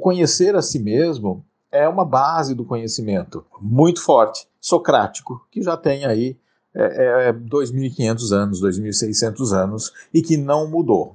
[0.00, 6.04] conhecer a si mesmo é uma base do conhecimento muito forte, socrático, que já tem
[6.04, 6.36] aí
[6.74, 11.14] é, é 2.500 anos, 2.600 anos e que não mudou.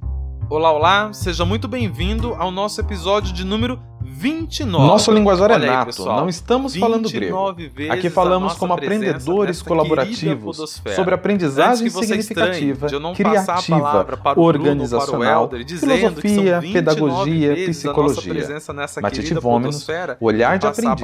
[0.49, 3.79] Olá, olá, seja muito bem-vindo ao nosso episódio de número
[4.17, 4.87] 29.
[4.87, 7.53] Nosso linguajar é nato, não estamos falando grego.
[7.89, 14.07] Aqui falamos como aprendedores colaborativos sobre aprendizagem significativa, criativa,
[14.37, 18.57] organizacional, filosofia, pedagogia, psicologia.
[19.01, 19.85] Matite Vômenos,
[20.19, 21.01] o olhar de aprendiz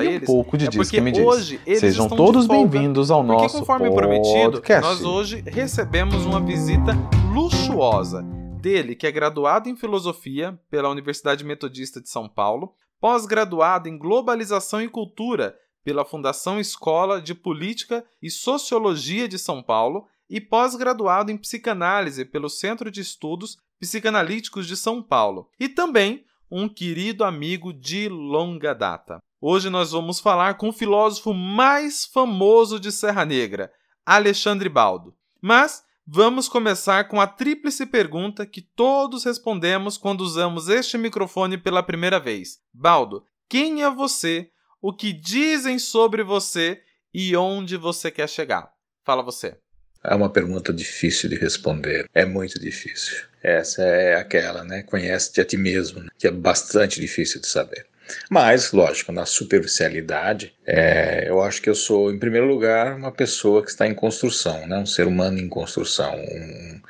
[0.00, 1.58] e um pouco de é diz que me diz.
[1.78, 4.32] Sejam todos bem-vindos ao nosso conforme podcast.
[4.32, 6.96] prometido, nós hoje recebemos uma visita
[7.34, 8.24] luxuosa
[8.64, 14.80] dele, que é graduado em Filosofia pela Universidade Metodista de São Paulo, pós-graduado em Globalização
[14.80, 21.36] e Cultura pela Fundação Escola de Política e Sociologia de São Paulo e pós-graduado em
[21.36, 28.08] Psicanálise pelo Centro de Estudos Psicanalíticos de São Paulo, e também um querido amigo de
[28.08, 29.18] longa data.
[29.42, 33.70] Hoje nós vamos falar com o filósofo mais famoso de Serra Negra,
[34.06, 35.14] Alexandre Baldo.
[35.38, 41.82] Mas Vamos começar com a tríplice pergunta que todos respondemos quando usamos este microfone pela
[41.82, 42.58] primeira vez.
[42.74, 44.50] Baldo, quem é você?
[44.82, 48.70] O que dizem sobre você e onde você quer chegar?
[49.02, 49.56] Fala você.
[50.04, 52.06] É uma pergunta difícil de responder.
[52.12, 53.24] É muito difícil.
[53.42, 54.82] Essa é aquela, né?
[54.82, 56.10] Conhece-te a ti mesmo, né?
[56.18, 57.86] que é bastante difícil de saber.
[58.30, 63.62] Mas, lógico, na superficialidade, é, eu acho que eu sou, em primeiro lugar, uma pessoa
[63.62, 64.78] que está em construção, né?
[64.78, 66.80] um ser humano em construção, um,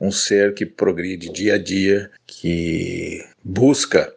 [0.00, 4.12] um ser que progride dia a dia, que busca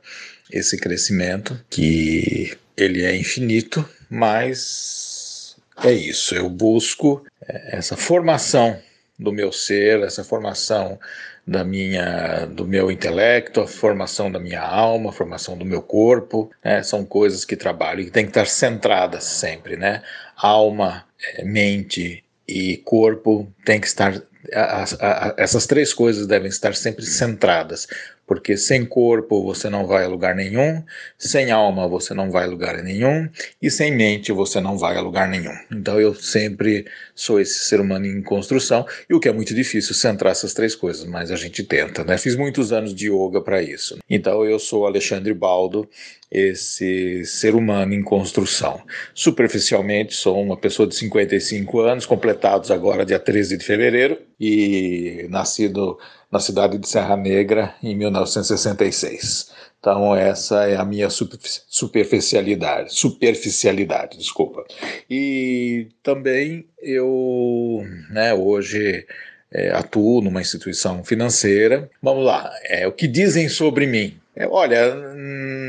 [0.51, 8.79] esse crescimento, que ele é infinito, mas é isso, eu busco é, essa formação
[9.17, 10.99] do meu ser, essa formação
[11.47, 16.51] da minha, do meu intelecto, a formação da minha alma, a formação do meu corpo,
[16.63, 16.81] né?
[16.81, 20.01] são coisas que trabalho e que tem que estar centradas sempre, né?
[20.35, 24.21] Alma, eh, mente e corpo tem que estar
[24.53, 27.87] a, a, a, essas três coisas devem estar sempre centradas,
[28.25, 30.83] porque sem corpo você não vai a lugar nenhum,
[31.17, 33.29] sem alma você não vai a lugar nenhum
[33.61, 35.55] e sem mente você não vai a lugar nenhum.
[35.71, 39.93] Então eu sempre sou esse ser humano em construção e o que é muito difícil
[39.93, 42.17] centrar essas três coisas, mas a gente tenta, né?
[42.17, 43.97] Fiz muitos anos de yoga para isso.
[44.09, 45.87] Então eu sou Alexandre Baldo,
[46.31, 48.81] esse ser humano em construção.
[49.13, 55.97] Superficialmente sou uma pessoa de 55 anos, completados agora dia 13 de fevereiro e nascido
[56.31, 59.51] na cidade de Serra Negra em 1966.
[59.79, 64.65] Então essa é a minha superficialidade, superficialidade, desculpa.
[65.09, 69.05] E também eu, né, hoje
[69.51, 71.89] é, atuo numa instituição financeira.
[72.01, 74.17] Vamos lá, é o que dizem sobre mim.
[74.35, 74.93] É, olha,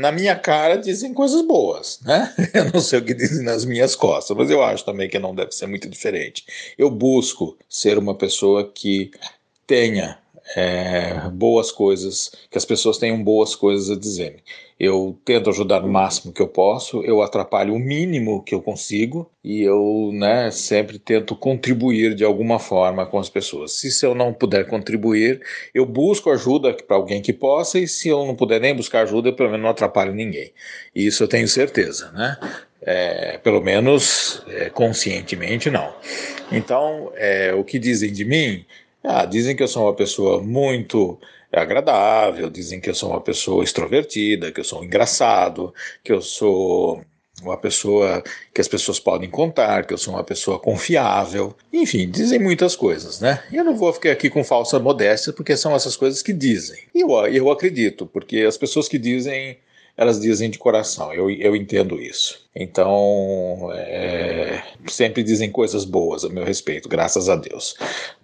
[0.01, 2.33] na minha cara dizem coisas boas, né?
[2.53, 5.33] Eu não sei o que dizem nas minhas costas, mas eu acho também que não
[5.33, 6.43] deve ser muito diferente.
[6.77, 9.11] Eu busco ser uma pessoa que
[9.65, 10.17] tenha
[10.55, 14.37] é, boas coisas, que as pessoas tenham boas coisas a dizer.
[14.79, 19.29] Eu tento ajudar o máximo que eu posso, eu atrapalho o mínimo que eu consigo
[19.43, 23.73] e eu né, sempre tento contribuir de alguma forma com as pessoas.
[23.73, 25.41] Se, se eu não puder contribuir,
[25.73, 29.29] eu busco ajuda para alguém que possa, e se eu não puder nem buscar ajuda,
[29.29, 30.53] eu pelo menos não atrapalho ninguém.
[30.93, 32.37] Isso eu tenho certeza, né?
[32.79, 35.91] É, pelo menos é, conscientemente não.
[36.51, 38.63] Então, é, o que dizem de mim
[39.03, 41.19] ah, dizem que eu sou uma pessoa muito
[41.51, 47.01] agradável, dizem que eu sou uma pessoa extrovertida, que eu sou engraçado, que eu sou
[47.41, 51.55] uma pessoa que as pessoas podem contar, que eu sou uma pessoa confiável.
[51.71, 53.43] Enfim, dizem muitas coisas, né?
[53.51, 56.79] Eu não vou ficar aqui com falsa modéstia, porque são essas coisas que dizem.
[56.93, 59.57] E eu, eu acredito, porque as pessoas que dizem,
[59.95, 61.13] elas dizem de coração.
[61.13, 62.46] Eu, eu entendo isso.
[62.59, 67.75] Então, é, sempre dizem coisas boas a meu respeito, graças a Deus.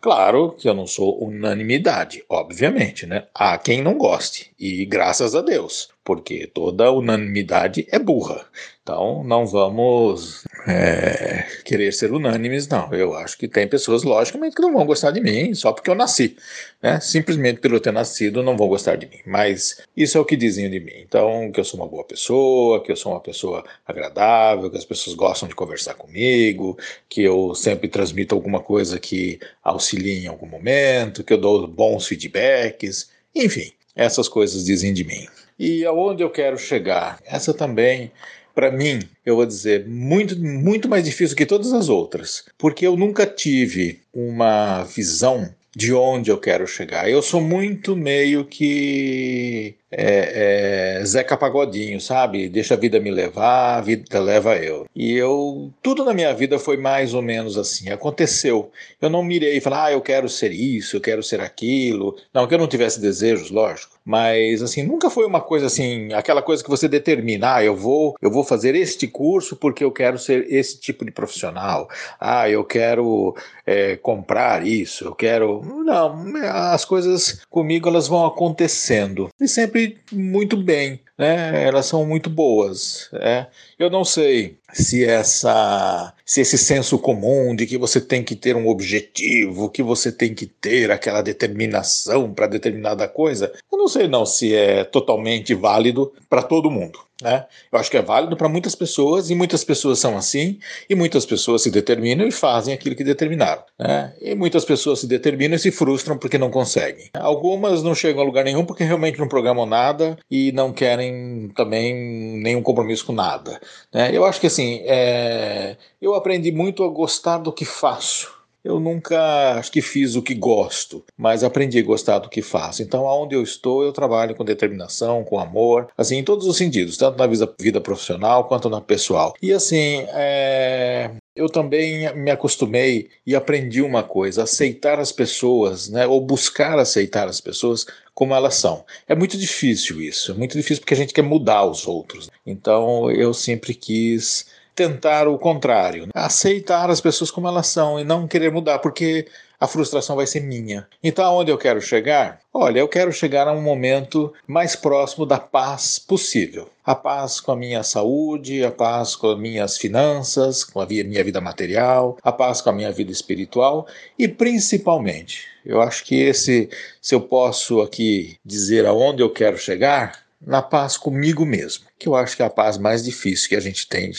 [0.01, 3.27] Claro que eu não sou unanimidade, obviamente, né?
[3.31, 8.43] Há quem não goste, e graças a Deus, porque toda unanimidade é burra.
[8.81, 12.93] Então, não vamos é, querer ser unânimes, não.
[12.93, 15.95] Eu acho que tem pessoas, logicamente, que não vão gostar de mim só porque eu
[15.95, 16.35] nasci.
[16.81, 16.99] Né?
[16.99, 19.19] Simplesmente pelo ter nascido, não vão gostar de mim.
[19.25, 20.95] Mas isso é o que dizem de mim.
[20.97, 24.77] Então, que eu sou uma boa pessoa, que eu sou uma pessoa agradável agradável, que
[24.77, 26.77] as pessoas gostam de conversar comigo,
[27.09, 32.07] que eu sempre transmito alguma coisa que auxilie em algum momento, que eu dou bons
[32.07, 35.27] feedbacks, enfim, essas coisas dizem de mim.
[35.59, 37.19] E aonde eu quero chegar?
[37.25, 38.11] Essa também
[38.55, 42.95] para mim, eu vou dizer, muito, muito mais difícil que todas as outras, porque eu
[42.95, 47.09] nunca tive uma visão de onde eu quero chegar.
[47.09, 52.49] Eu sou muito meio que é, é, Zeca Pagodinho, sabe?
[52.49, 54.85] Deixa a vida me levar, a vida leva eu.
[54.95, 57.89] E eu, tudo na minha vida foi mais ou menos assim.
[57.89, 58.71] Aconteceu.
[59.01, 62.15] Eu não mirei e falei, ah, eu quero ser isso, eu quero ser aquilo.
[62.33, 63.93] Não, que eu não tivesse desejos, lógico.
[64.05, 68.15] Mas assim, nunca foi uma coisa assim, aquela coisa que você determina, ah, eu vou,
[68.21, 71.89] eu vou fazer este curso porque eu quero ser esse tipo de profissional.
[72.19, 73.35] Ah, eu quero
[73.65, 75.61] é, comprar isso, eu quero.
[75.85, 79.29] Não, as coisas comigo elas vão acontecendo.
[79.39, 83.09] E sempre muito bem né, elas são muito boas.
[83.11, 83.47] Né?
[83.77, 88.55] Eu não sei se essa, se esse senso comum de que você tem que ter
[88.55, 94.07] um objetivo, que você tem que ter aquela determinação para determinada coisa, eu não sei
[94.07, 96.99] não se é totalmente válido para todo mundo.
[97.23, 97.45] Né?
[97.71, 100.59] Eu acho que é válido para muitas pessoas e muitas pessoas são assim
[100.89, 103.63] e muitas pessoas se determinam e fazem aquilo que determinaram.
[103.79, 104.13] Né?
[104.21, 107.09] E muitas pessoas se determinam e se frustram porque não conseguem.
[107.13, 111.93] Algumas não chegam a lugar nenhum porque realmente não programam nada e não querem também
[112.41, 113.59] nenhum compromisso com nada.
[113.93, 114.09] Né?
[114.13, 115.77] Eu acho que assim, é...
[116.01, 118.43] eu aprendi muito a gostar do que faço.
[118.63, 122.81] Eu nunca acho que fiz o que gosto, mas aprendi a gostar do que faço.
[122.81, 126.95] Então, aonde eu estou, eu trabalho com determinação, com amor, assim, em todos os sentidos,
[126.95, 129.33] tanto na vida, vida profissional quanto na pessoal.
[129.41, 131.11] E assim, é...
[131.35, 137.27] Eu também me acostumei e aprendi uma coisa: aceitar as pessoas, né, ou buscar aceitar
[137.27, 138.85] as pessoas como elas são.
[139.07, 142.29] É muito difícil isso, é muito difícil porque a gente quer mudar os outros.
[142.45, 146.11] Então eu sempre quis tentar o contrário, né?
[146.13, 149.27] aceitar as pessoas como elas são e não querer mudar, porque
[149.63, 150.85] a frustração vai ser minha.
[151.01, 152.41] Então, aonde eu quero chegar?
[152.53, 156.69] Olha, eu quero chegar a um momento mais próximo da paz possível.
[156.83, 161.23] A paz com a minha saúde, a paz com as minhas finanças, com a minha
[161.23, 163.87] vida material, a paz com a minha vida espiritual
[164.19, 166.69] e principalmente, eu acho que esse,
[167.01, 172.15] se eu posso aqui dizer aonde eu quero chegar, na paz comigo mesmo, que eu
[172.15, 174.11] acho que é a paz mais difícil que a gente tem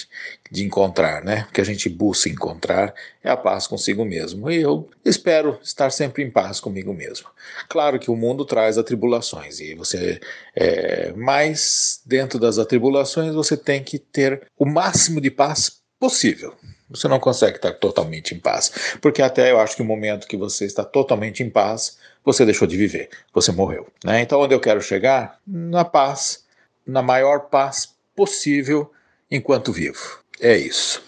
[0.50, 1.47] de encontrar, né?
[1.53, 4.50] Que a gente busca encontrar é a paz consigo mesmo.
[4.50, 7.29] E eu espero estar sempre em paz comigo mesmo.
[7.69, 10.21] Claro que o mundo traz atribulações e você,
[10.55, 16.55] é, mas dentro das atribulações você tem que ter o máximo de paz possível.
[16.90, 20.36] Você não consegue estar totalmente em paz, porque até eu acho que o momento que
[20.36, 23.86] você está totalmente em paz, você deixou de viver, você morreu.
[24.04, 24.20] Né?
[24.20, 25.38] Então, onde eu quero chegar?
[25.46, 26.44] Na paz,
[26.86, 28.92] na maior paz possível
[29.31, 30.19] enquanto vivo.
[30.38, 31.02] É isso.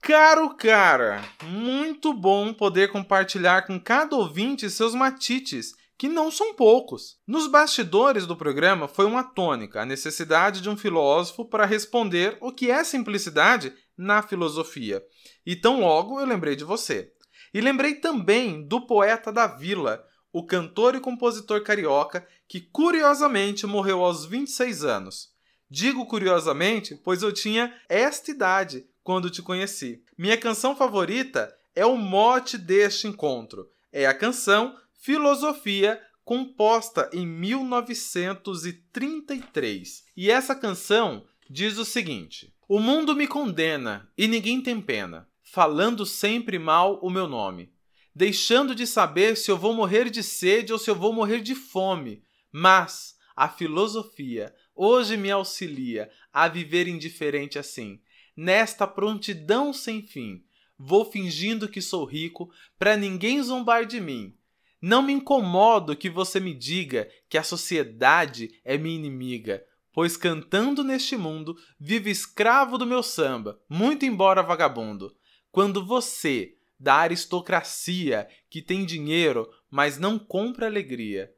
[0.00, 7.18] Caro cara, muito bom poder compartilhar com cada ouvinte seus matites que não são poucos.
[7.26, 12.50] Nos bastidores do programa foi uma tônica a necessidade de um filósofo para responder o
[12.50, 15.04] que é simplicidade na filosofia.
[15.44, 17.12] E tão logo eu lembrei de você.
[17.52, 20.02] E lembrei também do poeta da vila,
[20.32, 25.28] o cantor e compositor carioca que curiosamente morreu aos 26 anos.
[25.68, 30.02] Digo curiosamente, pois eu tinha esta idade quando te conheci.
[30.16, 33.68] Minha canção favorita é o mote deste encontro.
[33.92, 40.04] É a canção Filosofia, composta em 1933.
[40.14, 46.04] E essa canção diz o seguinte: O mundo me condena e ninguém tem pena, falando
[46.04, 47.72] sempre mal o meu nome,
[48.14, 51.54] deixando de saber se eu vou morrer de sede ou se eu vou morrer de
[51.54, 52.22] fome.
[52.52, 58.02] Mas a filosofia hoje me auxilia a viver indiferente assim,
[58.36, 60.44] nesta prontidão sem fim.
[60.78, 64.36] Vou fingindo que sou rico para ninguém zombar de mim
[64.80, 70.82] não me incomodo que você me diga que a sociedade é minha inimiga, pois cantando
[70.82, 75.14] neste mundo vivo escravo do meu samba, muito embora vagabundo.
[75.50, 81.30] Quando você, da aristocracia, que tem dinheiro, mas não compra alegria,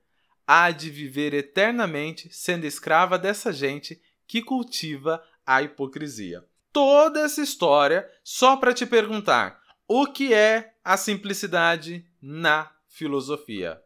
[0.47, 6.45] há de viver eternamente sendo escrava dessa gente que cultiva a hipocrisia.
[6.73, 13.79] Toda essa história só para te perguntar: o que é a simplicidade na filosofia.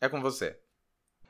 [0.00, 0.56] É com você.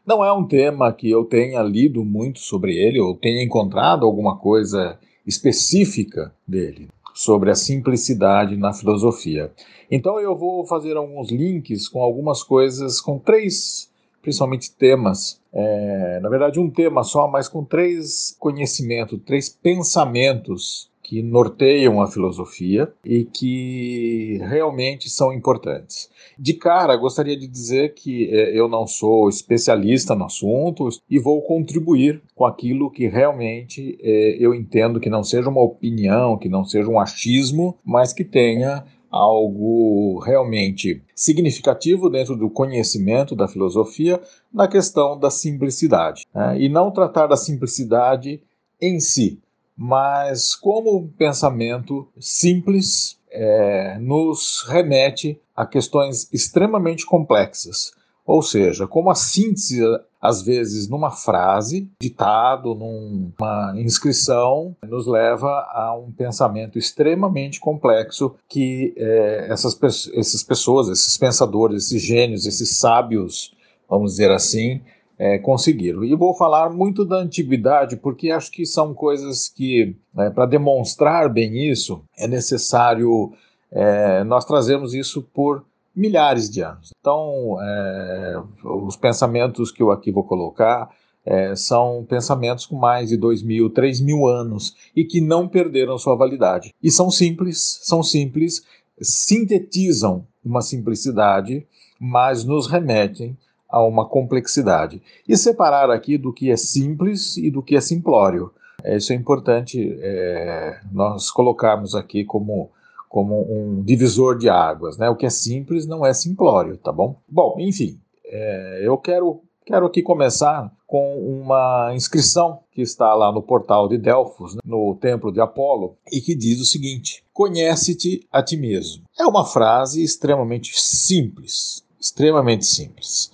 [0.05, 4.37] Não é um tema que eu tenha lido muito sobre ele, ou tenha encontrado alguma
[4.37, 9.53] coisa específica dele sobre a simplicidade na filosofia.
[9.91, 13.89] Então eu vou fazer alguns links com algumas coisas, com três,
[14.21, 15.41] principalmente temas.
[15.53, 22.07] É, na verdade, um tema só, mas com três conhecimentos, três pensamentos que norteiam a
[22.07, 26.09] filosofia e que realmente são importantes.
[26.39, 31.43] De cara, gostaria de dizer que é, eu não sou especialista no assunto e vou
[31.43, 36.65] contribuir com aquilo que realmente é, eu entendo que não seja uma opinião, que não
[36.65, 44.19] seja um achismo, mas que tenha algo realmente significativo dentro do conhecimento da filosofia
[44.51, 46.25] na questão da simplicidade.
[46.35, 46.63] Né?
[46.63, 48.41] E não tratar da simplicidade
[48.81, 49.42] em si,
[49.77, 57.93] mas como um pensamento simples é, nos remete a questões extremamente complexas.
[58.25, 59.81] Ou seja, como a síntese,
[60.21, 68.95] às vezes, numa frase, ditado, numa inscrição, nos leva a um pensamento extremamente complexo que
[68.97, 69.77] é, essas,
[70.15, 73.53] essas pessoas, esses pensadores, esses gênios, esses sábios,
[73.89, 74.81] vamos dizer assim,
[75.19, 76.05] é, conseguiram.
[76.05, 81.29] E vou falar muito da antiguidade, porque acho que são coisas que, é, para demonstrar
[81.29, 83.33] bem isso, é necessário
[83.71, 85.65] é, nós trazermos isso por
[85.95, 86.91] milhares de anos.
[86.99, 90.91] Então, é, os pensamentos que eu aqui vou colocar
[91.25, 95.99] é, são pensamentos com mais de dois mil, três mil anos e que não perderam
[95.99, 96.73] sua validade.
[96.83, 98.65] E são simples, são simples,
[99.01, 101.67] sintetizam uma simplicidade,
[102.01, 103.37] mas nos remetem
[103.73, 105.03] a uma complexidade.
[105.27, 108.53] E separar aqui do que é simples e do que é simplório.
[108.85, 112.71] É, isso é importante é, nós colocarmos aqui como
[113.09, 115.11] como um divisor de águas, né?
[115.11, 117.21] O que é simples não é simplório, tá bom?
[117.29, 123.43] Bom, enfim, é, eu quero quero aqui começar com uma inscrição que está lá no
[123.43, 128.43] portal de Delfos, né, no templo de Apolo, e que diz o seguinte: Conhece-te a
[128.43, 129.05] ti mesmo.
[129.19, 133.31] É uma frase extremamente simples, extremamente simples.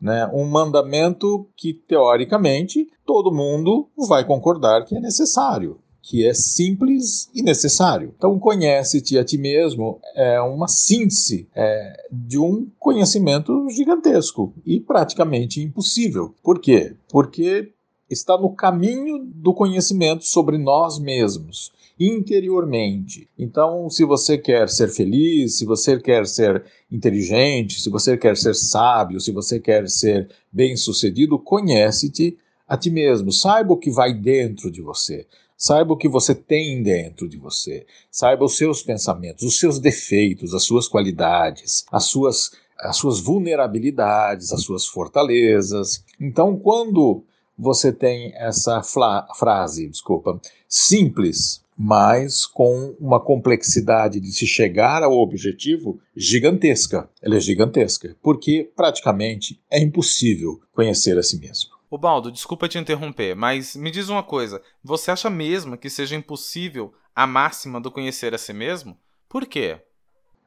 [0.00, 0.28] Né?
[0.32, 7.42] Um mandamento que, teoricamente, todo mundo vai concordar que é necessário que é simples e
[7.42, 8.14] necessário.
[8.16, 15.60] Então, conhece-te a ti mesmo é uma síntese é, de um conhecimento gigantesco e praticamente
[15.60, 16.34] impossível.
[16.42, 16.96] Por quê?
[17.08, 17.72] Porque
[18.10, 23.28] está no caminho do conhecimento sobre nós mesmos interiormente.
[23.38, 28.54] Então, se você quer ser feliz, se você quer ser inteligente, se você quer ser
[28.54, 33.30] sábio, se você quer ser bem-sucedido, conhece-te a ti mesmo.
[33.30, 35.26] Saiba o que vai dentro de você.
[35.58, 37.84] Saiba o que você tem dentro de você.
[38.10, 44.54] Saiba os seus pensamentos, os seus defeitos, as suas qualidades, as suas, as suas vulnerabilidades,
[44.54, 46.02] as suas fortalezas.
[46.18, 47.24] Então, quando
[47.60, 56.00] você tem essa frase, desculpa, simples, mas com uma complexidade de se chegar ao objetivo
[56.16, 57.08] gigantesca.
[57.22, 61.70] Ela é gigantesca, porque praticamente é impossível conhecer a si mesmo.
[61.90, 66.16] O Baldo, desculpa te interromper, mas me diz uma coisa: você acha mesmo que seja
[66.16, 68.96] impossível a máxima do conhecer a si mesmo?
[69.28, 69.80] Por quê?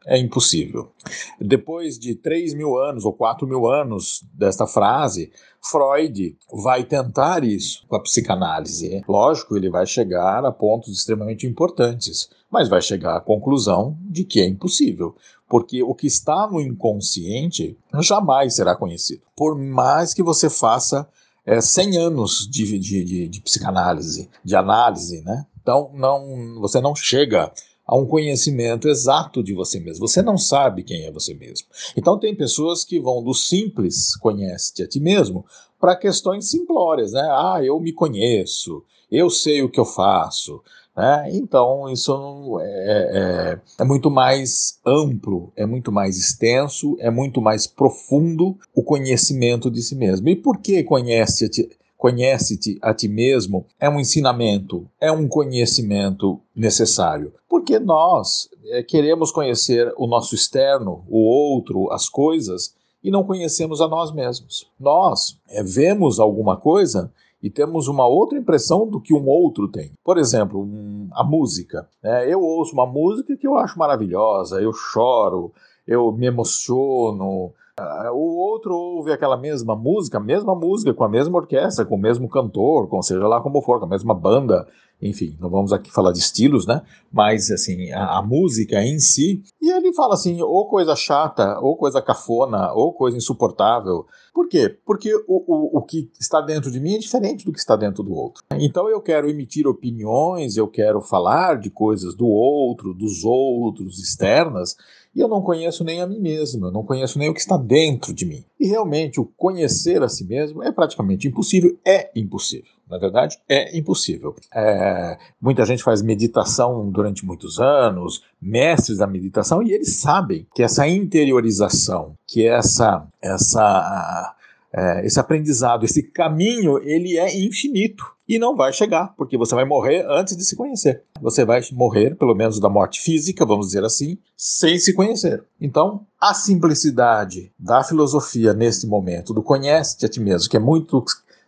[0.06, 0.92] É impossível.
[1.40, 5.32] Depois de 3 mil anos ou 4 mil anos desta frase,
[5.62, 9.02] Freud vai tentar isso com a psicanálise.
[9.08, 14.42] Lógico, ele vai chegar a pontos extremamente importantes, mas vai chegar à conclusão de que
[14.42, 15.16] é impossível,
[15.48, 19.22] porque o que está no inconsciente jamais será conhecido.
[19.36, 21.08] Por mais que você faça
[21.46, 25.46] é, 100 anos de, de, de, de psicanálise, de análise, né?
[25.62, 27.52] Então, não, você não chega
[27.86, 30.08] a um conhecimento exato de você mesmo.
[30.08, 31.68] Você não sabe quem é você mesmo.
[31.98, 35.46] Então, tem pessoas que vão do simples conhece-te a ti mesmo
[35.80, 37.22] para questões simplórias, né?
[37.22, 40.62] Ah, eu me conheço, eu sei o que eu faço,
[40.96, 41.28] né?
[41.34, 47.68] Então, isso é, é, é, muito mais amplo, é muito mais extenso, é muito mais
[47.68, 50.30] profundo o conhecimento de si mesmo.
[50.30, 51.70] E por que conhece-te
[52.04, 57.32] conhece a ti mesmo é um ensinamento, é um conhecimento necessário?
[57.48, 63.80] Porque nós é, queremos conhecer o nosso externo, o outro, as coisas, e não conhecemos
[63.80, 64.70] a nós mesmos.
[64.78, 67.10] Nós é, vemos alguma coisa
[67.42, 69.94] e temos uma outra impressão do que um outro tem.
[70.04, 71.88] Por exemplo, um, a música.
[72.04, 72.30] Né?
[72.30, 75.54] Eu ouço uma música que eu acho maravilhosa, eu choro,
[75.88, 77.54] eu me emociono.
[77.80, 81.96] Uh, o outro ouve aquela mesma música, a mesma música, com a mesma orquestra, com
[81.96, 84.68] o mesmo cantor, com seja lá como for, com a mesma banda,
[85.04, 86.82] enfim, não vamos aqui falar de estilos, né?
[87.12, 89.44] Mas, assim, a, a, música em si.
[89.62, 94.06] E ele fala assim, ou coisa chata, ou coisa cafona, ou coisa insuportável.
[94.34, 94.76] Por quê?
[94.86, 98.02] Porque o, o, o que está dentro de mim é diferente do que está dentro
[98.02, 98.44] do outro.
[98.54, 104.76] Então eu quero emitir opiniões, eu quero falar de coisas do outro, dos outros, externas,
[105.16, 107.58] e eu não conheço nem a mim mesmo, eu não conheço nem o que está
[107.58, 108.44] dentro de mim.
[108.60, 112.72] E realmente o conhecer a si mesmo é praticamente impossível, é impossível.
[112.94, 114.36] Na verdade, é impossível.
[114.54, 120.62] É, muita gente faz meditação durante muitos anos, mestres da meditação, e eles sabem que
[120.62, 124.36] essa interiorização, que essa, essa
[124.72, 129.66] é, esse aprendizado, esse caminho, ele é infinito e não vai chegar, porque você vai
[129.66, 131.04] morrer antes de se conhecer.
[131.22, 135.44] Você vai morrer, pelo menos da morte física, vamos dizer assim, sem se conhecer.
[135.60, 141.04] Então, a simplicidade da filosofia neste momento, do conhece-te a ti mesmo, que é muito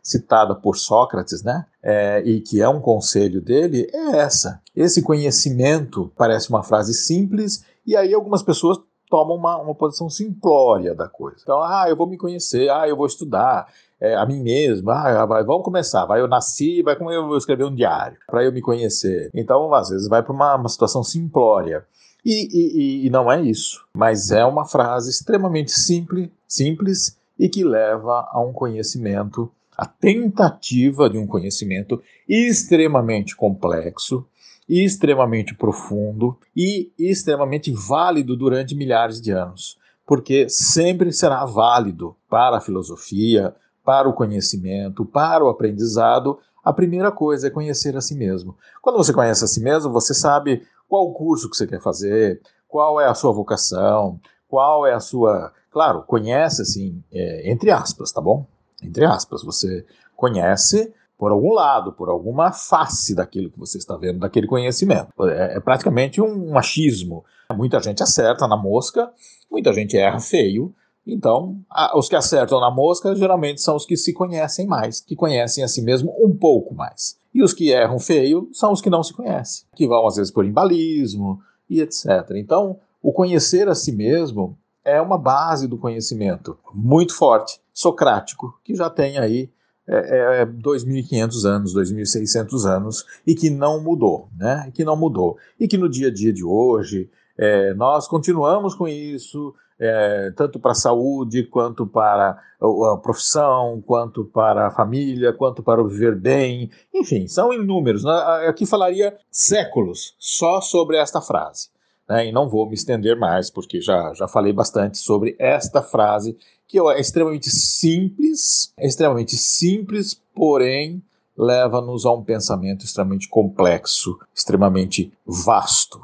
[0.06, 1.66] citada por Sócrates, né?
[1.82, 4.62] É, e que é um conselho dele, é essa.
[4.76, 8.78] Esse conhecimento parece uma frase simples, e aí algumas pessoas
[9.10, 11.38] tomam uma, uma posição simplória da coisa.
[11.42, 13.68] Então, ah, eu vou me conhecer, ah, eu vou estudar,
[14.00, 17.38] é, a mim mesmo, ah, vai, vamos começar, vai, eu nasci, vai como eu vou
[17.38, 19.32] escrever um diário, para eu me conhecer.
[19.34, 21.84] Então, às vezes, vai para uma, uma situação simplória.
[22.24, 27.64] E, e, e, não é isso, mas é uma frase extremamente simples, simples e que
[27.64, 34.26] leva a um conhecimento a tentativa de um conhecimento extremamente complexo,
[34.68, 42.62] extremamente profundo e extremamente válido durante milhares de anos, porque sempre será válido para a
[42.62, 43.54] filosofia,
[43.84, 46.40] para o conhecimento, para o aprendizado.
[46.64, 48.58] A primeira coisa é conhecer a si mesmo.
[48.82, 53.00] Quando você conhece a si mesmo, você sabe qual curso que você quer fazer, qual
[53.00, 55.54] é a sua vocação, qual é a sua.
[55.70, 58.48] Claro, conhece assim, é, entre aspas, tá bom?
[58.86, 64.20] Entre aspas, você conhece por algum lado, por alguma face daquilo que você está vendo,
[64.20, 65.10] daquele conhecimento.
[65.28, 67.24] É, é praticamente um achismo.
[67.56, 69.12] Muita gente acerta na mosca,
[69.50, 70.74] muita gente erra feio.
[71.08, 75.16] Então, a, os que acertam na mosca geralmente são os que se conhecem mais, que
[75.16, 77.18] conhecem a si mesmo um pouco mais.
[77.34, 80.32] E os que erram feio são os que não se conhecem, que vão às vezes
[80.32, 81.40] por embalismo
[81.70, 82.32] e etc.
[82.36, 88.76] Então, o conhecer a si mesmo é uma base do conhecimento muito forte, socrático, que
[88.76, 89.50] já tem aí
[89.88, 94.72] é, é 2.500 anos, 2.600 anos e que não mudou, né?
[94.74, 98.88] Que não mudou e que no dia a dia de hoje é, nós continuamos com
[98.88, 105.62] isso, é, tanto para a saúde, quanto para a profissão, quanto para a família, quanto
[105.62, 108.04] para o viver bem, enfim, são inúmeros.
[108.04, 108.14] Né?
[108.48, 111.75] Aqui falaria séculos só sobre esta frase
[112.08, 116.38] né, e não vou me estender mais, porque já, já falei bastante sobre esta frase,
[116.68, 121.04] que é extremamente simples, é extremamente simples, porém
[121.38, 126.02] leva-nos a um pensamento extremamente complexo, extremamente vasto.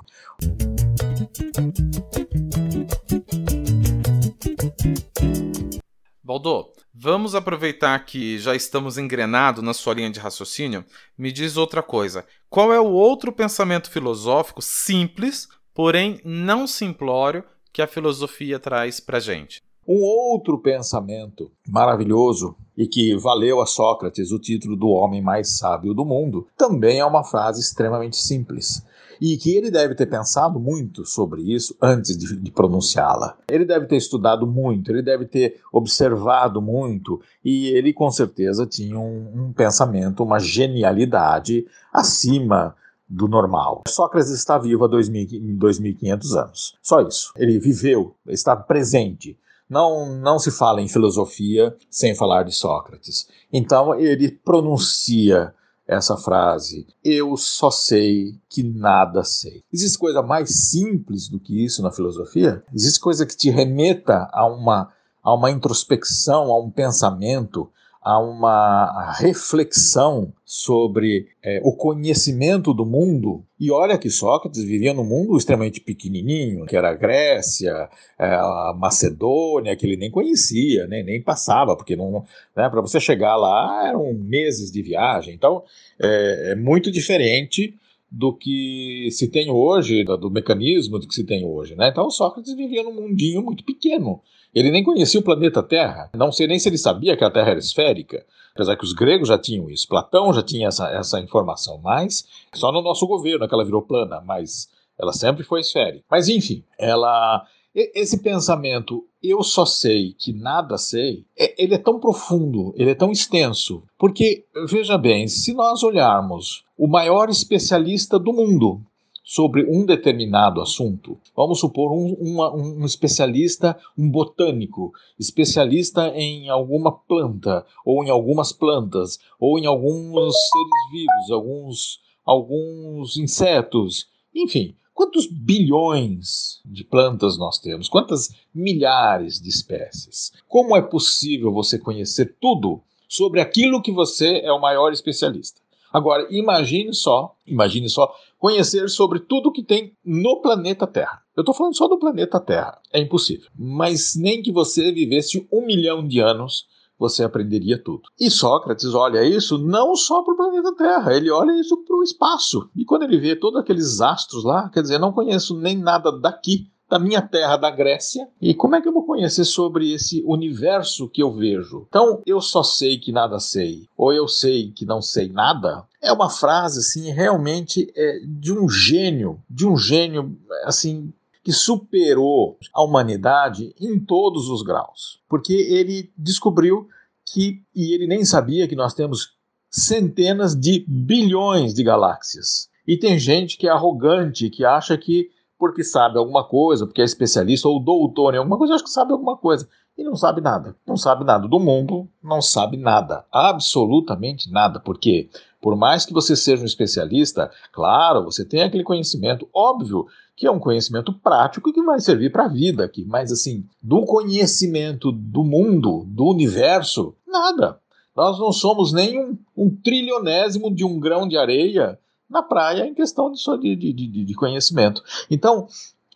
[6.23, 10.85] Baldo, vamos aproveitar que já estamos engrenados na sua linha de raciocínio.
[11.17, 12.25] Me diz outra coisa.
[12.49, 19.19] Qual é o outro pensamento filosófico simples, porém não simplório, que a filosofia traz para
[19.19, 19.61] gente.
[19.87, 25.93] Um outro pensamento maravilhoso e que valeu a Sócrates o título do homem mais sábio
[25.93, 28.85] do mundo também é uma frase extremamente simples
[29.21, 33.37] e que ele deve ter pensado muito sobre isso antes de, de pronunciá-la.
[33.47, 38.99] Ele deve ter estudado muito, ele deve ter observado muito e ele com certeza tinha
[38.99, 42.75] um, um pensamento, uma genialidade acima
[43.11, 43.81] do normal.
[43.87, 46.77] Sócrates está vivo há 2.500 anos.
[46.81, 47.33] Só isso.
[47.35, 49.37] Ele viveu, está presente.
[49.69, 53.27] Não, não se fala em filosofia sem falar de Sócrates.
[53.51, 55.53] Então ele pronuncia
[55.87, 59.63] essa frase: Eu só sei que nada sei.
[59.71, 62.63] Existe coisa mais simples do que isso na filosofia?
[62.73, 64.89] Existe coisa que te remeta a uma,
[65.21, 67.69] a uma introspecção, a um pensamento,
[68.01, 73.43] a uma reflexão sobre é, o conhecimento do mundo.
[73.59, 77.87] E olha que Sócrates vivia num mundo extremamente pequenininho, que era a Grécia,
[78.17, 82.99] é, a Macedônia, que ele nem conhecia, né, nem passava, porque não, né, para você
[82.99, 85.35] chegar lá eram meses de viagem.
[85.35, 85.63] Então
[86.01, 87.75] é, é muito diferente
[88.11, 91.75] do que se tem hoje, do, mecanismo do que se tem hoje.
[91.75, 91.87] Né?
[91.87, 94.21] Então Sócrates vivia num mundinho muito pequeno.
[94.53, 96.09] Ele nem conhecia o planeta Terra.
[96.13, 98.25] Não sei nem se ele sabia que a Terra era esférica.
[98.53, 99.87] Apesar que os gregos já tinham isso.
[99.87, 101.79] Platão já tinha essa, essa informação.
[101.81, 104.21] Mas só no nosso governo é que ela virou plana.
[104.25, 104.69] Mas
[104.99, 106.03] ela sempre foi esférica.
[106.11, 107.47] Mas enfim, ela.
[107.73, 112.95] Esse pensamento, eu só sei que nada sei, é, ele é tão profundo, ele é
[112.95, 113.83] tão extenso.
[113.97, 118.81] Porque, veja bem, se nós olharmos o maior especialista do mundo,
[119.23, 121.17] sobre um determinado assunto.
[121.33, 128.51] Vamos supor um, um, um, especialista, um botânico, especialista em alguma planta, ou em algumas
[128.51, 134.05] plantas, ou em alguns seres vivos, alguns, alguns insetos,
[134.35, 134.75] enfim.
[135.01, 137.89] Quantos bilhões de plantas nós temos?
[137.89, 140.31] Quantas milhares de espécies?
[140.47, 145.59] Como é possível você conhecer tudo sobre aquilo que você é o maior especialista?
[145.91, 151.23] Agora, imagine só, imagine só conhecer sobre tudo que tem no planeta Terra.
[151.35, 152.79] Eu estou falando só do planeta Terra.
[152.93, 153.49] É impossível.
[153.57, 156.67] Mas nem que você vivesse um milhão de anos,
[157.01, 158.03] você aprenderia tudo.
[158.19, 162.03] E Sócrates olha isso não só para o planeta Terra, ele olha isso para o
[162.03, 162.69] espaço.
[162.75, 166.69] E quando ele vê todos aqueles astros lá, quer dizer, não conheço nem nada daqui,
[166.87, 168.27] da minha terra, da Grécia.
[168.41, 171.85] E como é que eu vou conhecer sobre esse universo que eu vejo?
[171.87, 175.85] Então, eu só sei que nada sei, ou eu sei que não sei nada.
[176.01, 182.57] É uma frase assim realmente é, de um gênio, de um gênio assim que superou
[182.73, 186.87] a humanidade em todos os graus, porque ele descobriu
[187.25, 189.33] que e ele nem sabia que nós temos
[189.69, 192.69] centenas de bilhões de galáxias.
[192.85, 197.05] E tem gente que é arrogante, que acha que porque sabe alguma coisa, porque é
[197.05, 199.69] especialista ou doutor em alguma coisa, acho que sabe alguma coisa.
[199.95, 200.75] E não sabe nada.
[200.87, 203.25] Não sabe nada do mundo, não sabe nada.
[203.31, 204.79] Absolutamente nada.
[204.79, 205.29] Porque,
[205.61, 210.51] por mais que você seja um especialista, claro, você tem aquele conhecimento, óbvio, que é
[210.51, 213.05] um conhecimento prático que vai servir para a vida aqui.
[213.05, 217.79] Mas, assim, do conhecimento do mundo, do universo, nada.
[218.15, 222.93] Nós não somos nem um, um trilionésimo de um grão de areia na praia em
[222.93, 225.03] questão de, de, de, de conhecimento.
[225.29, 225.67] Então,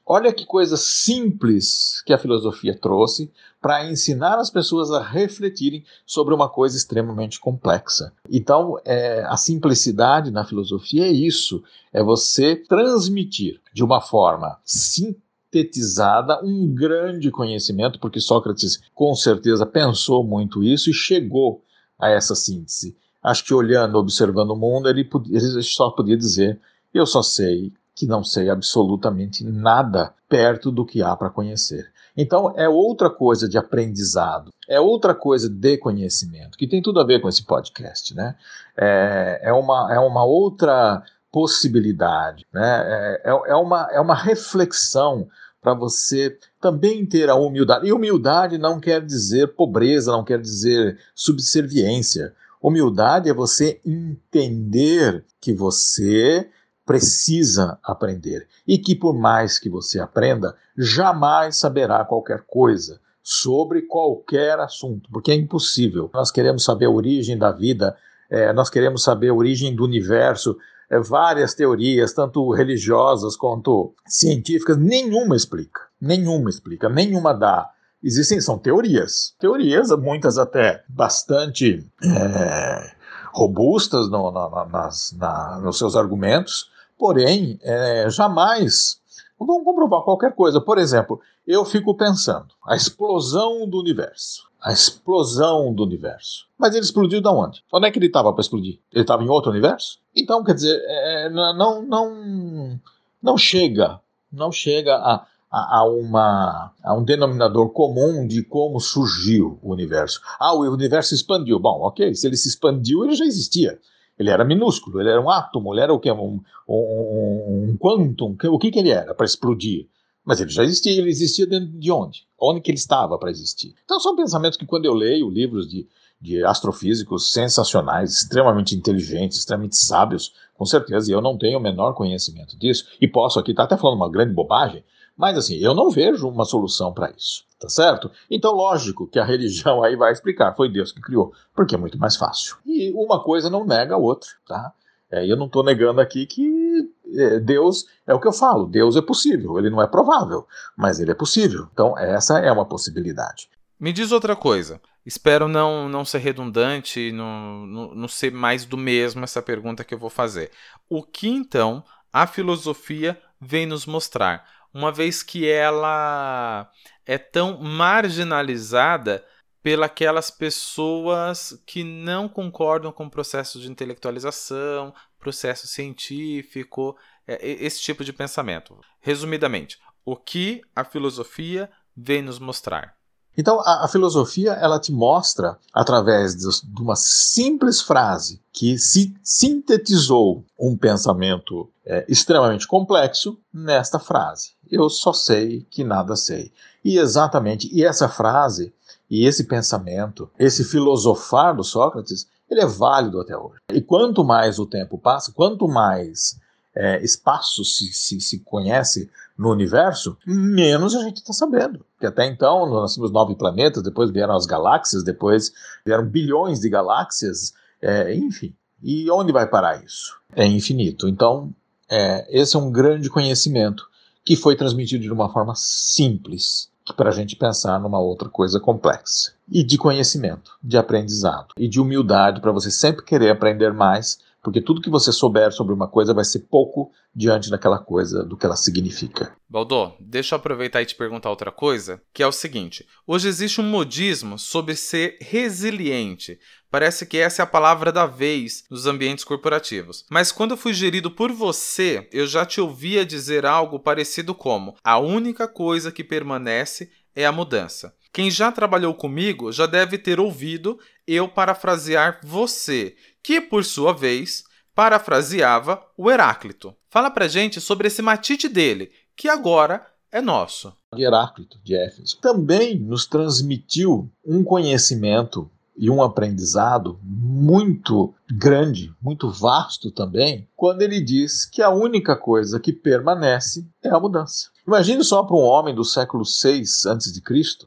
[0.05, 3.31] olha que coisa simples que a filosofia trouxe
[3.65, 8.13] para ensinar as pessoas a refletirem sobre uma coisa extremamente complexa.
[8.29, 16.39] Então, é, a simplicidade na filosofia é isso: é você transmitir de uma forma sintetizada
[16.43, 21.63] um grande conhecimento, porque Sócrates com certeza pensou muito isso e chegou
[21.97, 22.95] a essa síntese.
[23.23, 26.59] Acho que olhando, observando o mundo, ele, podia, ele só podia dizer:
[26.93, 31.94] eu só sei que não sei absolutamente nada perto do que há para conhecer.
[32.17, 37.05] Então é outra coisa de aprendizado, é outra coisa de conhecimento, que tem tudo a
[37.05, 38.35] ver com esse podcast, né?
[38.77, 42.83] É, é, uma, é uma outra possibilidade, né?
[43.25, 45.27] É, é, é uma, é uma reflexão
[45.61, 47.87] para você também ter a humildade.
[47.87, 52.33] E humildade não quer dizer pobreza, não quer dizer subserviência.
[52.61, 56.47] Humildade é você entender que você
[56.85, 64.59] precisa aprender e que, por mais que você aprenda, jamais saberá qualquer coisa sobre qualquer
[64.59, 66.11] assunto, porque é impossível.
[66.13, 67.95] Nós queremos saber a origem da vida,
[68.29, 70.55] é, nós queremos saber a origem do universo,
[70.89, 75.81] é, várias teorias, tanto religiosas quanto científicas, nenhuma explica.
[75.99, 77.71] Nenhuma explica, nenhuma dá
[78.05, 79.33] existem, são teorias.
[79.39, 82.91] Teorias, muitas até bastante é,
[83.33, 88.99] robustas no, na, nas, na, nos seus argumentos, porém, é, jamais
[89.39, 90.61] vão comprovar qualquer coisa.
[90.61, 94.47] Por exemplo, eu fico pensando, a explosão do universo.
[94.61, 96.47] A explosão do universo.
[96.57, 97.63] Mas ele explodiu de onde?
[97.71, 98.79] Onde é que ele estava para explodir?
[98.91, 99.99] Ele estava em outro universo?
[100.15, 102.79] Então, quer dizer, é, não, não,
[103.21, 103.99] não chega,
[104.31, 110.19] não chega a, a, a, uma, a um denominador comum de como surgiu o universo.
[110.39, 111.59] Ah, o universo expandiu.
[111.59, 113.79] Bom, ok, se ele se expandiu, ele já existia.
[114.17, 116.11] Ele era minúsculo, ele era um átomo, ele era o quê?
[116.11, 119.87] Um, um, um quantum, o que, que ele era para explodir?
[120.23, 122.25] Mas ele já existia, ele existia dentro de onde?
[122.39, 123.75] Onde que ele estava para existir?
[123.83, 125.87] Então são pensamentos que quando eu leio livros de,
[126.19, 132.57] de astrofísicos sensacionais, extremamente inteligentes, extremamente sábios, com certeza, eu não tenho o menor conhecimento
[132.57, 134.83] disso, e posso aqui estar tá até falando uma grande bobagem,
[135.17, 138.11] mas assim, eu não vejo uma solução para isso, tá certo?
[138.29, 141.97] Então, lógico que a religião aí vai explicar, foi Deus que criou, porque é muito
[141.97, 142.57] mais fácil.
[142.65, 144.73] E uma coisa não nega a outra, tá?
[145.11, 148.95] É, eu não estou negando aqui que é, Deus é o que eu falo, Deus
[148.95, 151.67] é possível, ele não é provável, mas ele é possível.
[151.71, 153.49] Então, essa é uma possibilidade.
[153.79, 154.81] Me diz outra coisa.
[155.05, 159.93] Espero não, não ser redundante, não, não, não ser mais do mesmo essa pergunta que
[159.93, 160.49] eu vou fazer.
[160.89, 164.54] O que então a filosofia vem nos mostrar?
[164.75, 166.69] Uma vez que ela
[167.05, 169.25] é tão marginalizada
[169.63, 178.03] pelas pessoas que não concordam com o processo de intelectualização, processo científico, é, esse tipo
[178.03, 178.77] de pensamento.
[178.99, 182.97] Resumidamente, o que a filosofia vem nos mostrar?
[183.37, 189.13] Então, a, a, filosofia ela te mostra, através de, de, uma simples frase que se
[189.21, 196.51] sintetizou um pensamento é, extremamente complexo nesta frase: Eu só sei que nada sei.
[196.83, 198.73] E exatamente, e essa frase,
[199.09, 203.59] e esse pensamento, esse filosofar do Sócrates, ele é válido até hoje.
[203.73, 206.39] E quanto mais o tempo passa, quanto mais
[206.75, 211.85] é, espaço se, se, se, conhece no universo, menos a gente está sabendo.
[211.93, 215.53] Porque até então nós tínhamos nove planetas, depois vieram as galáxias, depois
[215.85, 218.53] vieram bilhões de galáxias, é, enfim.
[218.83, 220.17] E onde vai parar isso?
[220.35, 221.07] É infinito.
[221.07, 221.53] Então,
[221.89, 223.87] é, esse é um grande conhecimento
[224.23, 229.33] que foi transmitido de uma forma simples, para a gente pensar numa outra coisa complexa.
[229.49, 234.61] E de conhecimento, de aprendizado e de humildade para você sempre querer aprender mais, porque
[234.61, 238.45] tudo que você souber sobre uma coisa vai ser pouco diante daquela coisa, do que
[238.45, 239.35] ela significa.
[239.49, 243.59] Baldô, deixa eu aproveitar e te perguntar outra coisa, que é o seguinte: hoje existe
[243.59, 246.37] um modismo sobre ser resiliente.
[246.69, 250.05] Parece que essa é a palavra da vez nos ambientes corporativos.
[250.11, 254.75] Mas quando eu fui gerido por você, eu já te ouvia dizer algo parecido como:
[254.83, 257.95] a única coisa que permanece é a mudança.
[258.15, 264.45] Quem já trabalhou comigo já deve ter ouvido eu parafrasear você, que por sua vez
[264.73, 266.73] parafraseava o Heráclito.
[266.89, 270.71] Fala pra gente sobre esse matite dele, que agora é nosso.
[270.95, 272.17] Heráclito, de Éfeso.
[272.21, 281.01] Também nos transmitiu um conhecimento e um aprendizado muito grande, muito vasto também, quando ele
[281.01, 284.54] diz que a única coisa que permanece é a mudança.
[284.67, 287.21] Imagine só para um homem do século 6 a.C.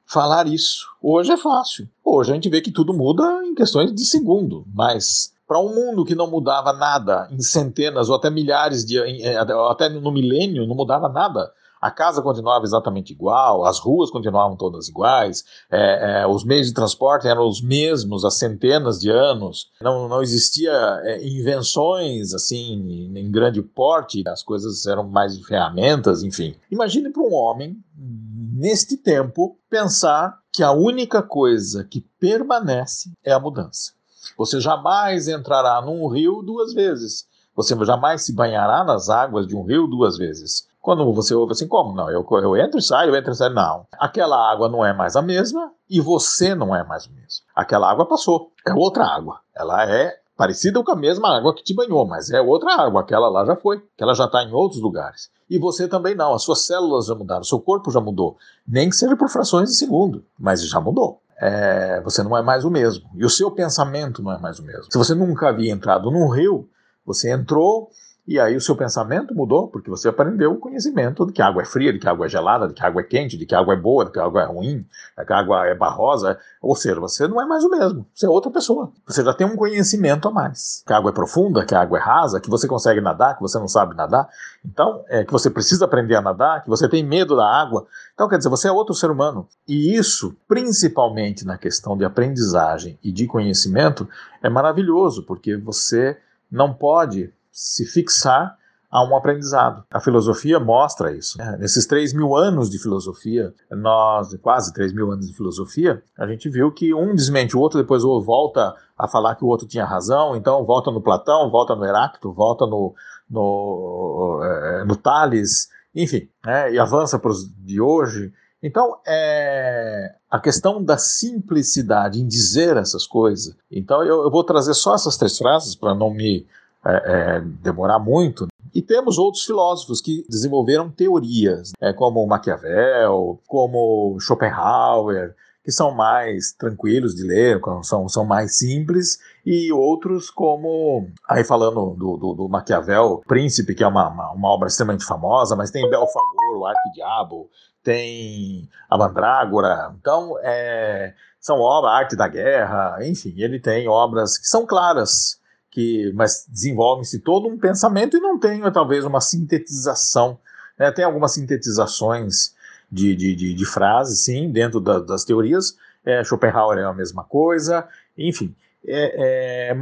[0.04, 0.84] falar isso.
[1.00, 1.88] Hoje é fácil.
[2.04, 6.04] Hoje a gente vê que tudo muda em questões de segundo, mas para um mundo
[6.04, 9.38] que não mudava nada em centenas ou até milhares de eh,
[9.70, 14.88] até no milênio não mudava nada a casa continuava exatamente igual, as ruas continuavam todas
[14.88, 20.08] iguais, é, é, os meios de transporte eram os mesmos há centenas de anos, não,
[20.08, 20.72] não existia
[21.04, 26.54] é, invenções assim em grande porte, as coisas eram mais ferramentas, enfim.
[26.70, 33.38] Imagine para um homem neste tempo pensar que a única coisa que permanece é a
[33.38, 33.92] mudança.
[34.36, 37.26] Você jamais entrará num rio duas vezes.
[37.54, 40.67] Você jamais se banhará nas águas de um rio duas vezes.
[40.80, 41.94] Quando você ouve assim, como?
[41.94, 43.52] Não, eu, eu entro e saio, eu entro e saio.
[43.52, 43.86] Não.
[43.98, 47.44] Aquela água não é mais a mesma e você não é mais o mesmo.
[47.54, 48.52] Aquela água passou.
[48.66, 49.40] É outra água.
[49.54, 53.00] Ela é parecida com a mesma água que te banhou, mas é outra água.
[53.00, 53.82] Aquela lá já foi.
[53.96, 55.30] Aquela já está em outros lugares.
[55.50, 56.34] E você também não.
[56.34, 58.36] As suas células já mudaram, seu corpo já mudou.
[58.66, 62.64] Nem que seja por frações de segundo, mas já mudou é, você não é mais
[62.64, 63.08] o mesmo.
[63.14, 64.90] E o seu pensamento não é mais o mesmo.
[64.90, 66.68] Se você nunca havia entrado num rio,
[67.06, 67.90] você entrou
[68.28, 71.64] e aí o seu pensamento mudou, porque você aprendeu o conhecimento de que água é
[71.64, 73.76] fria, de que água é gelada, de que água é quente, de que água é
[73.76, 74.84] boa, de que água é ruim,
[75.16, 76.38] de que água é barrosa.
[76.60, 78.92] Ou seja, você não é mais o mesmo, você é outra pessoa.
[79.06, 80.82] Você já tem um conhecimento a mais.
[80.86, 83.40] Que a água é profunda, que a água é rasa, que você consegue nadar, que
[83.40, 84.28] você não sabe nadar.
[84.62, 87.86] Então, é que você precisa aprender a nadar, que você tem medo da água.
[88.12, 89.48] Então, quer dizer, você é outro ser humano.
[89.66, 94.06] E isso, principalmente na questão de aprendizagem e de conhecimento,
[94.42, 96.18] é maravilhoso, porque você
[96.52, 98.56] não pode se fixar
[98.90, 99.84] a um aprendizado.
[99.90, 101.40] A filosofia mostra isso.
[101.40, 106.26] É, nesses 3 mil anos de filosofia, nós, quase 3 mil anos de filosofia, a
[106.26, 109.66] gente viu que um desmente o outro, depois o volta a falar que o outro
[109.66, 112.94] tinha razão, então volta no Platão, volta no Heráclito, volta no,
[113.28, 118.32] no, é, no Tales, enfim, né, e avança para os de hoje.
[118.62, 123.54] Então, é a questão da simplicidade em dizer essas coisas.
[123.70, 126.46] Então, eu, eu vou trazer só essas três frases para não me
[126.88, 128.48] é, é, demorar muito.
[128.74, 135.34] E temos outros filósofos que desenvolveram teorias, né, como Maquiavel, como Schopenhauer,
[135.68, 141.94] que são mais tranquilos de ler, são, são mais simples, e outros como, aí falando
[141.94, 145.88] do, do, do Maquiavel, Príncipe, que é uma, uma, uma, obra extremamente famosa, mas tem
[145.90, 147.50] Belfagor, o Arquidiabo,
[147.82, 154.46] tem a Mandrágora, então é, são obras, Arte da Guerra, enfim, ele tem obras que
[154.46, 155.38] são claras,
[155.78, 160.36] que mas desenvolve-se todo um pensamento e não tem talvez uma sintetização.
[160.76, 160.90] Né?
[160.90, 162.52] Tem algumas sintetizações
[162.90, 165.76] de, de, de, de frases, sim, dentro da, das teorias.
[166.04, 167.86] É, Schopenhauer é a mesma coisa,
[168.16, 168.52] enfim.
[168.84, 169.74] É, é,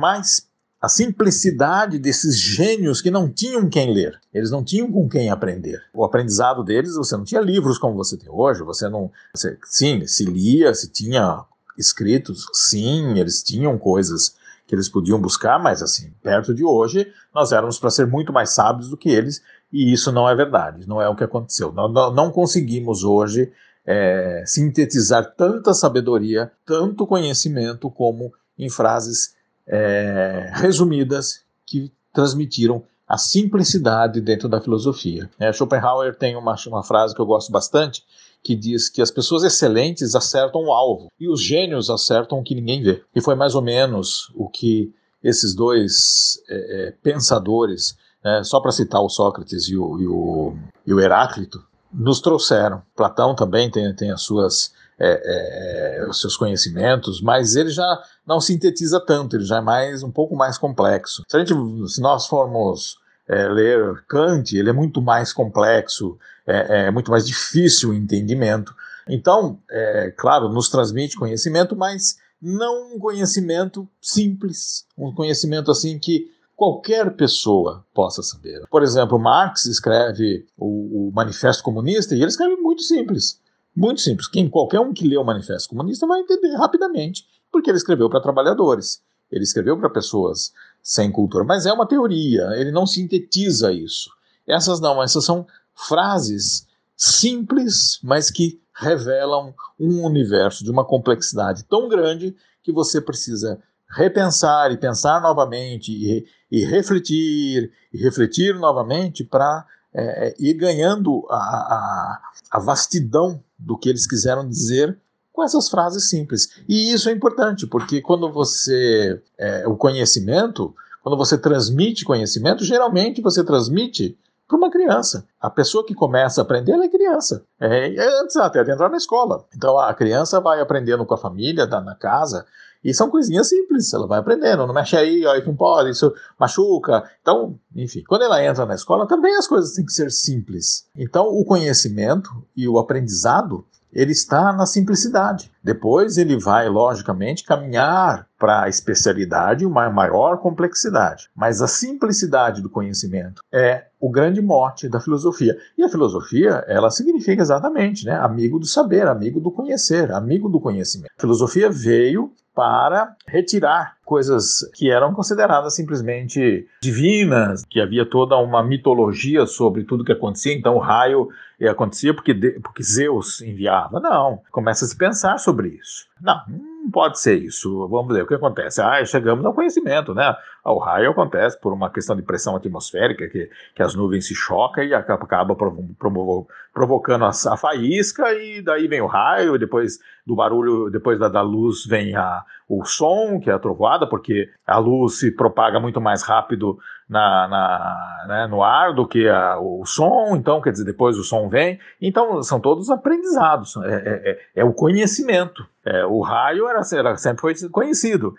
[0.83, 5.83] a simplicidade desses gênios que não tinham quem ler, eles não tinham com quem aprender.
[5.95, 9.11] O aprendizado deles, você não tinha livros como você tem hoje, você não.
[9.35, 11.43] Você, sim, se lia, se tinha
[11.79, 14.35] escritos, sim, eles tinham coisas
[14.67, 18.51] que eles podiam buscar, mas assim, perto de hoje, nós éramos para ser muito mais
[18.51, 21.73] sábios do que eles, e isso não é verdade, não é o que aconteceu.
[21.73, 23.53] Nós não conseguimos hoje
[23.87, 34.21] é, sintetizar tanta sabedoria, tanto conhecimento, como em frases é, resumidas que transmitiram a simplicidade
[34.21, 35.31] dentro da filosofia.
[35.39, 38.03] É, Schopenhauer tem uma, uma frase que eu gosto bastante,
[38.47, 42.55] que diz que as pessoas excelentes acertam o alvo e os gênios acertam o que
[42.55, 43.03] ninguém vê.
[43.13, 48.71] E foi mais ou menos o que esses dois é, é, pensadores, né, só para
[48.71, 50.57] citar o Sócrates e o, e o,
[50.87, 51.61] e o Heráclito,
[51.93, 52.83] nos trouxeram.
[52.95, 58.41] Platão também tem, tem as suas, é, é, os seus conhecimentos, mas ele já não
[58.41, 61.25] sintetiza tanto, ele já é mais um pouco mais complexo.
[61.27, 61.53] Se, a gente,
[61.89, 62.97] se nós formos
[63.29, 68.75] é, ler Kant, ele é muito mais complexo, é, é muito mais difícil o entendimento.
[69.09, 76.31] Então, é, claro, nos transmite conhecimento, mas não um conhecimento simples, um conhecimento assim que
[76.55, 78.63] qualquer pessoa possa saber.
[78.71, 83.41] Por exemplo, Marx escreve o, o Manifesto Comunista e ele escreve muito simples.
[83.75, 84.27] Muito simples.
[84.27, 88.23] Quem, qualquer um que lê o Manifesto Comunista vai entender rapidamente, porque ele escreveu para
[88.23, 91.45] trabalhadores, ele escreveu para pessoas sem cultura.
[91.45, 94.11] Mas é uma teoria, ele não sintetiza isso.
[94.47, 101.89] Essas não, essas são frases simples, mas que revelam um universo de uma complexidade tão
[101.89, 103.59] grande que você precisa
[103.89, 111.27] repensar e pensar novamente e, e refletir e refletir novamente para é, é, ir ganhando
[111.31, 114.99] a, a, a vastidão do que eles quiseram dizer
[115.33, 116.49] com essas frases simples.
[116.69, 119.21] E isso é importante, porque quando você.
[119.39, 125.27] É, o conhecimento, quando você transmite conhecimento, geralmente você transmite para uma criança.
[125.41, 127.45] A pessoa que começa a aprender, ela é criança.
[127.61, 129.45] É, é antes até de entrar na escola.
[129.55, 132.47] Então a criança vai aprendendo com a família, na casa,
[132.87, 137.03] e são coisinhas simples, ela vai aprendendo, não mexe aí, ó, não pode, isso machuca.
[137.21, 140.87] Então, enfim, quando ela entra na escola, também as coisas têm que ser simples.
[140.97, 145.51] Então, o conhecimento e o aprendizado, ele está na simplicidade.
[145.63, 151.29] Depois ele vai, logicamente, caminhar para a especialidade e uma maior complexidade.
[151.35, 155.57] Mas a simplicidade do conhecimento é o grande mote da filosofia.
[155.77, 160.61] E a filosofia, ela significa exatamente, né, amigo do saber, amigo do conhecer, amigo do
[160.61, 161.11] conhecimento.
[161.17, 168.63] A filosofia veio para retirar coisas que eram consideradas simplesmente divinas, que havia toda uma
[168.63, 171.29] mitologia sobre tudo que acontecia, então o raio
[171.69, 174.01] acontecia porque, porque Zeus enviava.
[174.01, 176.07] Não, começa a se pensar sobre isso.
[176.21, 177.87] Não, não pode ser isso.
[177.89, 178.81] Vamos ver o que acontece.
[178.81, 180.35] Ah, chegamos ao conhecimento, né?
[180.73, 184.83] O raio acontece por uma questão de pressão atmosférica, que, que as nuvens se chocam
[184.83, 190.91] e acaba provo provocando a, a, faísca, e daí vem o raio, depois do barulho,
[190.91, 195.21] depois da, da luz vem a, o som, que é a trovoada, porque a luz
[195.21, 200.35] se propaga muito mais rápido na, na né, no ar do que a, o som,
[200.37, 201.79] então, quer dizer, depois o som vem.
[202.01, 205.67] Então, são todos aprendizados, é, é, é, é o conhecimento.
[205.85, 208.35] É, o raio era, era, sempre foi conhecido.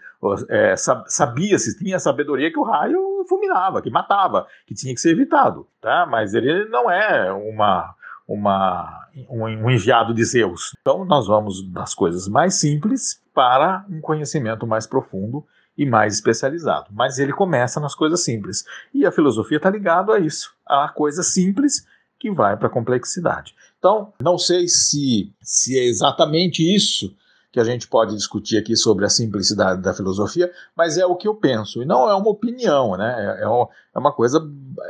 [0.49, 5.67] É, Sabia-se, tinha sabedoria que o raio fulminava, que matava, que tinha que ser evitado.
[5.79, 6.07] Tá?
[6.09, 7.93] Mas ele não é uma,
[8.27, 10.73] uma, um, enviado de Zeus.
[10.81, 15.45] Então, nós vamos das coisas mais simples para um conhecimento mais profundo
[15.77, 16.87] e mais especializado.
[16.91, 18.65] Mas ele começa nas coisas simples.
[18.93, 21.85] E a filosofia está ligada a isso, a coisa simples
[22.19, 23.53] que vai para a complexidade.
[23.77, 27.15] Então, não sei se, se é exatamente isso
[27.51, 31.27] que a gente pode discutir aqui sobre a simplicidade da filosofia, mas é o que
[31.27, 33.37] eu penso, e não é uma opinião, né?
[33.39, 34.39] é, é, é uma coisa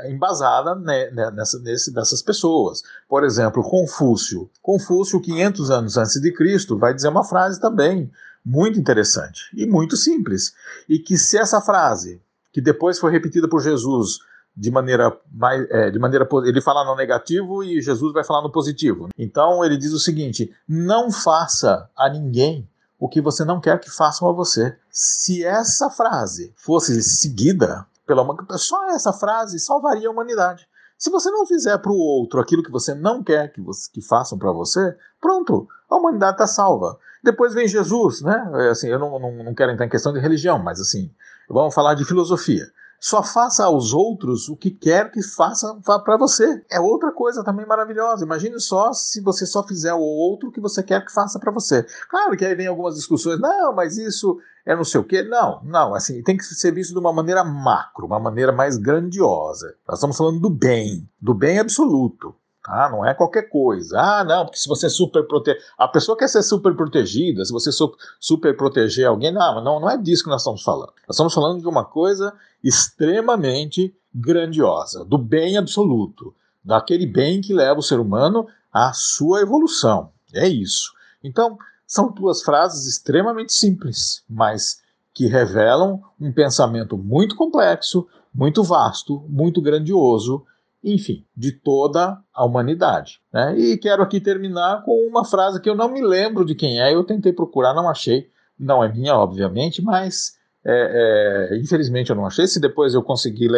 [0.05, 2.83] embasada né, nessa, nesse, nessas pessoas.
[3.07, 4.49] Por exemplo, Confúcio.
[4.61, 8.11] Confúcio, 500 anos antes de Cristo, vai dizer uma frase também
[8.43, 10.53] muito interessante e muito simples.
[10.89, 14.19] E que se essa frase, que depois foi repetida por Jesus
[14.57, 18.51] de maneira mais, é, de maneira ele fala no negativo e Jesus vai falar no
[18.51, 19.07] positivo.
[19.15, 22.67] Então ele diz o seguinte: não faça a ninguém
[22.99, 24.75] o que você não quer que façam a você.
[24.89, 28.25] Se essa frase fosse seguida pela
[28.57, 30.67] só essa frase salvaria a humanidade.
[30.97, 34.01] Se você não fizer para o outro aquilo que você não quer que, você, que
[34.01, 36.97] façam para você, pronto, a humanidade está salva.
[37.23, 38.51] Depois vem Jesus, né?
[38.55, 41.11] É, assim, eu não, não, não quero entrar em questão de religião, mas assim,
[41.47, 42.65] vamos falar de filosofia.
[42.99, 46.63] Só faça aos outros o que quer que façam para você.
[46.69, 48.25] É outra coisa também maravilhosa.
[48.25, 51.51] Imagine só se você só fizer o outro o que você quer que faça para
[51.51, 51.85] você.
[52.09, 53.39] Claro que aí vem algumas discussões.
[53.39, 55.21] Não, mas isso é não sei o quê.
[55.21, 55.93] Não, não.
[55.93, 59.75] Assim, tem que ser visto de uma maneira macro, uma maneira mais grandiosa.
[59.87, 62.35] Nós estamos falando do bem, do bem absoluto.
[62.67, 63.97] Ah, não é qualquer coisa.
[63.97, 65.63] Ah, não, porque se você super proteger.
[65.77, 67.71] A pessoa quer ser super protegida, se você
[68.19, 70.91] super proteger alguém, não, não, não é disso que nós estamos falando.
[71.07, 77.79] Nós estamos falando de uma coisa extremamente grandiosa, do bem absoluto, daquele bem que leva
[77.79, 80.11] o ser humano à sua evolução.
[80.33, 80.91] É isso.
[81.23, 84.81] Então, são duas frases extremamente simples, mas
[85.13, 90.45] que revelam um pensamento muito complexo, muito vasto, muito grandioso
[90.83, 93.19] enfim, de toda a humanidade.
[93.33, 93.57] Né?
[93.57, 96.93] E quero aqui terminar com uma frase que eu não me lembro de quem é,
[96.93, 102.25] eu tentei procurar, não achei, não é minha, obviamente, mas é, é, infelizmente eu não
[102.25, 102.45] achei.
[102.45, 103.49] Se depois eu conseguir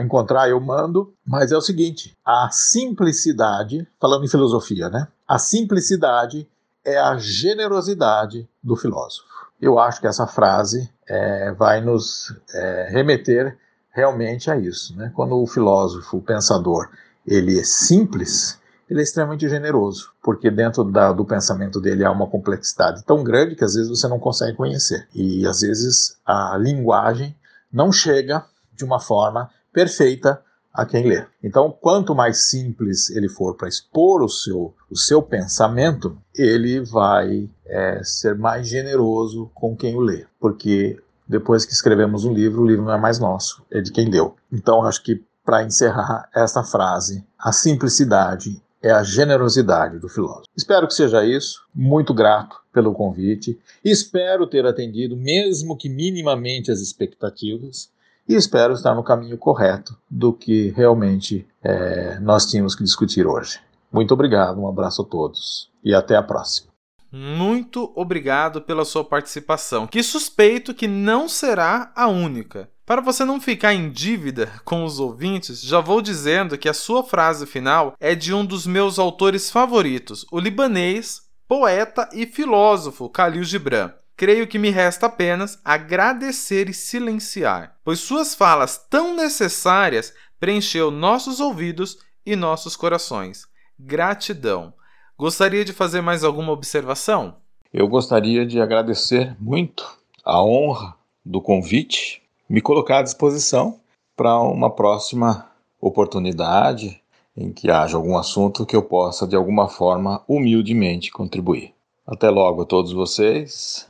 [0.00, 1.12] encontrar, eu mando.
[1.26, 5.06] Mas é o seguinte: a simplicidade, falando em filosofia, né?
[5.28, 6.48] A simplicidade
[6.84, 9.26] é a generosidade do filósofo.
[9.60, 13.58] Eu acho que essa frase é, vai nos é, remeter
[13.96, 14.94] realmente é isso.
[14.94, 15.10] Né?
[15.14, 16.90] Quando o filósofo, o pensador,
[17.26, 22.26] ele é simples, ele é extremamente generoso, porque dentro da, do pensamento dele há uma
[22.26, 25.08] complexidade tão grande que às vezes você não consegue conhecer.
[25.14, 27.34] E às vezes a linguagem
[27.72, 28.44] não chega
[28.74, 30.42] de uma forma perfeita
[30.72, 31.24] a quem lê.
[31.42, 37.48] Então, quanto mais simples ele for para expor o seu, o seu pensamento, ele vai
[37.64, 42.66] é, ser mais generoso com quem o lê, porque depois que escrevemos um livro, o
[42.66, 44.36] livro não é mais nosso, é de quem leu.
[44.52, 50.46] Então, acho que para encerrar esta frase, a simplicidade é a generosidade do filósofo.
[50.56, 51.64] Espero que seja isso.
[51.74, 53.58] Muito grato pelo convite.
[53.84, 57.90] Espero ter atendido, mesmo que minimamente, as expectativas.
[58.28, 63.60] E espero estar no caminho correto do que realmente é, nós tínhamos que discutir hoje.
[63.92, 66.75] Muito obrigado, um abraço a todos e até a próxima.
[67.18, 72.70] Muito obrigado pela sua participação, que suspeito que não será a única.
[72.84, 77.02] Para você não ficar em dívida com os ouvintes, já vou dizendo que a sua
[77.02, 83.44] frase final é de um dos meus autores favoritos, o libanês, poeta e filósofo Khalil
[83.44, 83.94] Gibran.
[84.14, 91.40] Creio que me resta apenas agradecer e silenciar, pois suas falas tão necessárias preencheu nossos
[91.40, 91.96] ouvidos
[92.26, 93.46] e nossos corações.
[93.78, 94.74] Gratidão.
[95.18, 97.36] Gostaria de fazer mais alguma observação?
[97.72, 100.94] Eu gostaria de agradecer muito a honra
[101.24, 103.80] do convite me colocar à disposição
[104.14, 105.50] para uma próxima
[105.80, 107.00] oportunidade
[107.34, 111.72] em que haja algum assunto que eu possa, de alguma forma, humildemente contribuir.
[112.06, 113.88] Até logo a todos vocês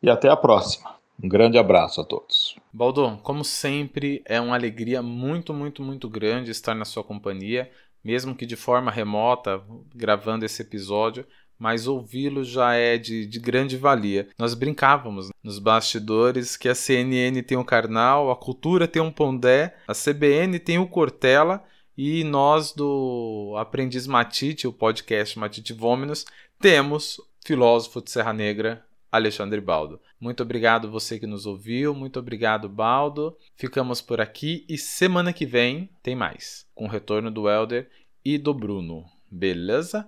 [0.00, 0.94] e até a próxima.
[1.20, 2.54] Um grande abraço a todos.
[2.72, 7.68] Baldon, como sempre, é uma alegria muito, muito, muito grande estar na sua companhia,
[8.08, 9.62] mesmo que de forma remota,
[9.94, 11.26] gravando esse episódio
[11.58, 14.28] mas ouvi-lo já é de, de, grande valia.
[14.38, 19.74] Nós brincávamos nos bastidores que a CNN tem o Karnal, a Cultura tem um Pondé,
[19.88, 21.64] a CBN tem o Cortella
[21.96, 26.24] e nós do Aprendiz Matite, o podcast Matite Vôminos,
[26.60, 30.00] temos filósofo de Serra Negra, Alexandre Baldo.
[30.20, 33.36] Muito obrigado você que nos ouviu, muito obrigado Baldo.
[33.56, 37.88] Ficamos por aqui e semana que vem tem mais, com o retorno do Elder
[38.24, 39.04] e do Bruno.
[39.30, 40.06] Beleza?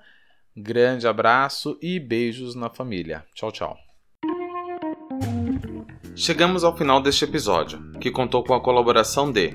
[0.57, 3.24] Grande abraço e beijos na família.
[3.34, 3.78] Tchau, tchau.
[6.16, 9.55] Chegamos ao final deste episódio, que contou com a colaboração de